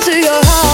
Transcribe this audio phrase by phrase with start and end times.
[0.00, 0.69] into your heart.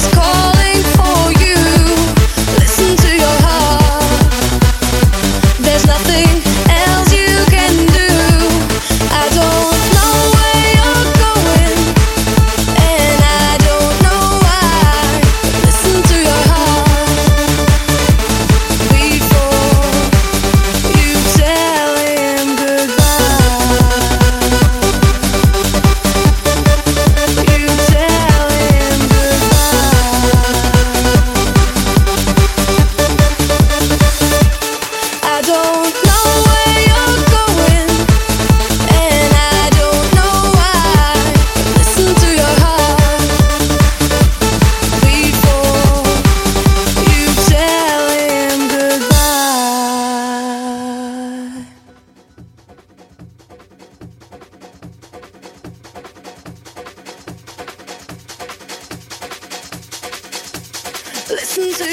[0.00, 0.39] is cold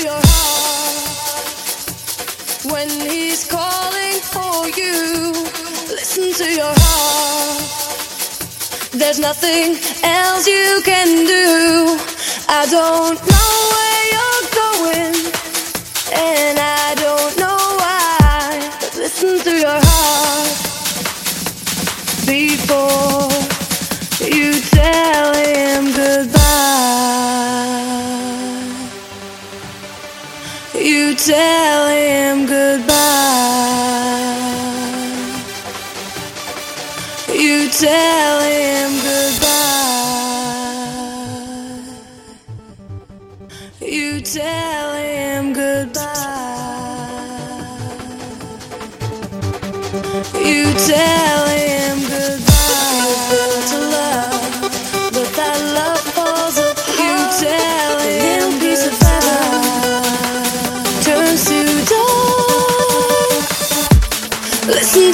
[0.03, 0.97] your heart
[2.71, 5.33] when he's calling for you.
[5.89, 7.63] Listen to your heart.
[8.91, 11.97] There's nothing else you can do.
[12.49, 15.15] I don't know where you're going,
[16.13, 18.69] and I don't know why.
[18.79, 20.49] But listen to your heart
[22.25, 23.36] before.
[31.27, 32.87] tell him goodbye.
[37.33, 39.47] You tell him goodbye.
[43.81, 45.97] You tell him goodbye.
[50.33, 51.66] You tell him.